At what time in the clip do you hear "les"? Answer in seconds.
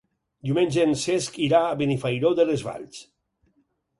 2.53-2.63